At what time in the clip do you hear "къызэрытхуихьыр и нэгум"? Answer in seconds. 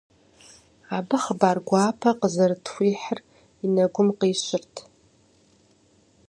2.19-4.09